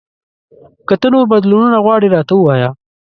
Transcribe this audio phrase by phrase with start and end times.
[0.87, 2.69] که ته نور بدلونونه غواړې، راته ووایه!